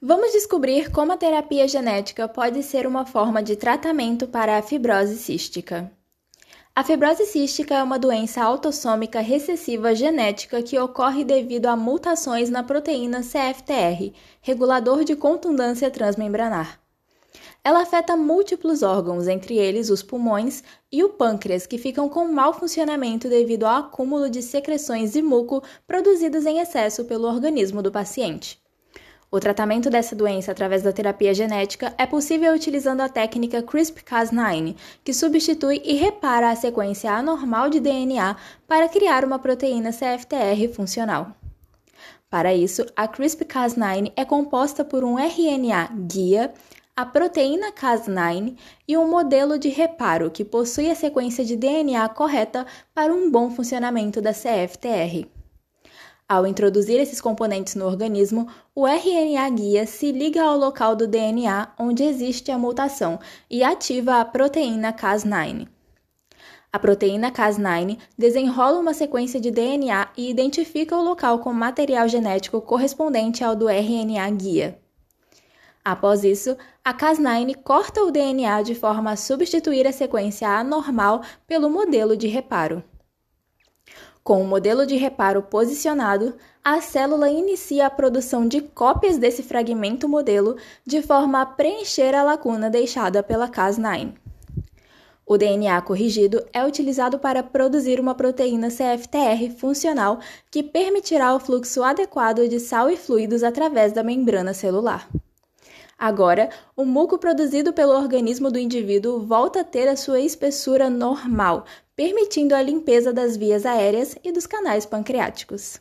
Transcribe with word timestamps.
Vamos 0.00 0.30
descobrir 0.30 0.92
como 0.92 1.10
a 1.10 1.16
terapia 1.16 1.66
genética 1.66 2.28
pode 2.28 2.62
ser 2.62 2.86
uma 2.86 3.04
forma 3.04 3.42
de 3.42 3.56
tratamento 3.56 4.28
para 4.28 4.56
a 4.56 4.62
fibrose 4.62 5.16
cística. 5.16 5.90
A 6.72 6.84
fibrose 6.84 7.26
cística 7.26 7.74
é 7.74 7.82
uma 7.82 7.98
doença 7.98 8.40
autossômica 8.40 9.18
recessiva 9.18 9.96
genética 9.96 10.62
que 10.62 10.78
ocorre 10.78 11.24
devido 11.24 11.66
a 11.66 11.74
mutações 11.74 12.48
na 12.48 12.62
proteína 12.62 13.22
CFTR, 13.22 14.12
regulador 14.40 15.02
de 15.02 15.16
contundância 15.16 15.90
transmembranar. 15.90 16.78
Ela 17.64 17.82
afeta 17.82 18.16
múltiplos 18.16 18.84
órgãos, 18.84 19.26
entre 19.26 19.58
eles 19.58 19.90
os 19.90 20.00
pulmões 20.00 20.62
e 20.92 21.02
o 21.02 21.08
pâncreas, 21.08 21.66
que 21.66 21.76
ficam 21.76 22.08
com 22.08 22.28
mau 22.28 22.54
funcionamento 22.54 23.28
devido 23.28 23.64
ao 23.64 23.80
acúmulo 23.80 24.30
de 24.30 24.42
secreções 24.42 25.16
e 25.16 25.22
muco 25.22 25.60
produzidos 25.88 26.46
em 26.46 26.60
excesso 26.60 27.04
pelo 27.04 27.26
organismo 27.26 27.82
do 27.82 27.90
paciente. 27.90 28.62
O 29.30 29.38
tratamento 29.38 29.90
dessa 29.90 30.16
doença 30.16 30.52
através 30.52 30.82
da 30.82 30.90
terapia 30.90 31.34
genética 31.34 31.92
é 31.98 32.06
possível 32.06 32.54
utilizando 32.54 33.02
a 33.02 33.10
técnica 33.10 33.62
CRISPR-Cas9, 33.62 34.74
que 35.04 35.12
substitui 35.12 35.82
e 35.84 35.96
repara 35.96 36.50
a 36.50 36.56
sequência 36.56 37.12
anormal 37.12 37.68
de 37.68 37.78
DNA 37.78 38.36
para 38.66 38.88
criar 38.88 39.26
uma 39.26 39.38
proteína 39.38 39.90
CFTR 39.90 40.72
funcional. 40.74 41.36
Para 42.30 42.54
isso, 42.54 42.86
a 42.96 43.06
CRISPR-Cas9 43.06 44.12
é 44.16 44.24
composta 44.24 44.82
por 44.82 45.04
um 45.04 45.18
RNA 45.18 45.90
guia, 46.06 46.54
a 46.96 47.04
proteína 47.04 47.70
Cas9 47.70 48.56
e 48.88 48.96
um 48.96 49.10
modelo 49.10 49.58
de 49.58 49.68
reparo 49.68 50.30
que 50.30 50.44
possui 50.44 50.90
a 50.90 50.94
sequência 50.94 51.44
de 51.44 51.54
DNA 51.54 52.08
correta 52.08 52.66
para 52.94 53.12
um 53.12 53.30
bom 53.30 53.50
funcionamento 53.50 54.22
da 54.22 54.32
CFTR. 54.32 55.37
Ao 56.28 56.46
introduzir 56.46 57.00
esses 57.00 57.22
componentes 57.22 57.74
no 57.74 57.86
organismo, 57.86 58.46
o 58.74 58.86
RNA 58.86 59.48
guia 59.48 59.86
se 59.86 60.12
liga 60.12 60.42
ao 60.42 60.58
local 60.58 60.94
do 60.94 61.06
DNA 61.06 61.72
onde 61.78 62.02
existe 62.04 62.50
a 62.50 62.58
mutação 62.58 63.18
e 63.50 63.64
ativa 63.64 64.20
a 64.20 64.24
proteína 64.26 64.92
Cas9. 64.92 65.66
A 66.70 66.78
proteína 66.78 67.32
Cas9 67.32 67.96
desenrola 68.18 68.78
uma 68.78 68.92
sequência 68.92 69.40
de 69.40 69.50
DNA 69.50 70.10
e 70.18 70.28
identifica 70.28 70.94
o 70.94 71.02
local 71.02 71.38
com 71.38 71.50
material 71.54 72.06
genético 72.06 72.60
correspondente 72.60 73.42
ao 73.42 73.56
do 73.56 73.66
RNA 73.66 74.28
guia. 74.32 74.78
Após 75.82 76.24
isso, 76.24 76.58
a 76.84 76.92
Cas9 76.92 77.56
corta 77.64 78.02
o 78.02 78.10
DNA 78.10 78.60
de 78.60 78.74
forma 78.74 79.12
a 79.12 79.16
substituir 79.16 79.86
a 79.86 79.92
sequência 79.92 80.46
anormal 80.46 81.22
pelo 81.46 81.70
modelo 81.70 82.14
de 82.14 82.26
reparo. 82.26 82.84
Com 84.28 84.42
o 84.42 84.46
modelo 84.46 84.84
de 84.84 84.94
reparo 84.94 85.40
posicionado, 85.40 86.34
a 86.62 86.82
célula 86.82 87.30
inicia 87.30 87.86
a 87.86 87.90
produção 87.90 88.46
de 88.46 88.60
cópias 88.60 89.16
desse 89.16 89.42
fragmento 89.42 90.06
modelo 90.06 90.58
de 90.84 91.00
forma 91.00 91.40
a 91.40 91.46
preencher 91.46 92.14
a 92.14 92.22
lacuna 92.22 92.68
deixada 92.68 93.22
pela 93.22 93.48
Cas9. 93.48 94.12
O 95.24 95.38
DNA 95.38 95.80
corrigido 95.80 96.44
é 96.52 96.62
utilizado 96.62 97.18
para 97.18 97.42
produzir 97.42 97.98
uma 97.98 98.14
proteína 98.14 98.68
CFTR 98.68 99.50
funcional 99.56 100.18
que 100.50 100.62
permitirá 100.62 101.34
o 101.34 101.40
fluxo 101.40 101.82
adequado 101.82 102.46
de 102.48 102.60
sal 102.60 102.90
e 102.90 102.98
fluidos 102.98 103.42
através 103.42 103.94
da 103.94 104.02
membrana 104.02 104.52
celular. 104.52 105.08
Agora, 105.98 106.48
o 106.76 106.84
muco 106.84 107.18
produzido 107.18 107.72
pelo 107.72 107.92
organismo 107.92 108.52
do 108.52 108.58
indivíduo 108.58 109.18
volta 109.18 109.62
a 109.62 109.64
ter 109.64 109.88
a 109.88 109.96
sua 109.96 110.20
espessura 110.20 110.88
normal, 110.88 111.64
permitindo 111.96 112.54
a 112.54 112.62
limpeza 112.62 113.12
das 113.12 113.36
vias 113.36 113.66
aéreas 113.66 114.14
e 114.22 114.30
dos 114.30 114.46
canais 114.46 114.86
pancreáticos. 114.86 115.80